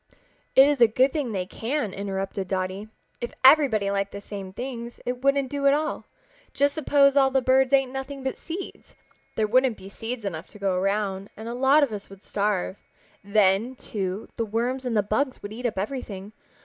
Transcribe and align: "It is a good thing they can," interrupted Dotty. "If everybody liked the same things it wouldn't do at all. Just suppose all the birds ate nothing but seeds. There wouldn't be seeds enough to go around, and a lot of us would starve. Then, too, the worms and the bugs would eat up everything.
"It 0.55 0.65
is 0.67 0.81
a 0.81 0.87
good 0.87 1.13
thing 1.13 1.31
they 1.31 1.45
can," 1.45 1.93
interrupted 1.93 2.47
Dotty. 2.47 2.87
"If 3.21 3.33
everybody 3.43 3.91
liked 3.91 4.11
the 4.11 4.19
same 4.19 4.51
things 4.51 4.99
it 5.05 5.21
wouldn't 5.21 5.51
do 5.51 5.67
at 5.67 5.75
all. 5.75 6.05
Just 6.55 6.73
suppose 6.73 7.15
all 7.15 7.29
the 7.29 7.39
birds 7.39 7.71
ate 7.71 7.85
nothing 7.85 8.23
but 8.23 8.35
seeds. 8.35 8.95
There 9.35 9.45
wouldn't 9.45 9.77
be 9.77 9.89
seeds 9.89 10.25
enough 10.25 10.47
to 10.47 10.57
go 10.57 10.73
around, 10.75 11.29
and 11.37 11.47
a 11.47 11.53
lot 11.53 11.83
of 11.83 11.91
us 11.91 12.09
would 12.09 12.23
starve. 12.23 12.77
Then, 13.23 13.75
too, 13.75 14.27
the 14.37 14.43
worms 14.43 14.85
and 14.85 14.97
the 14.97 15.03
bugs 15.03 15.43
would 15.43 15.53
eat 15.53 15.67
up 15.67 15.77
everything. 15.77 16.33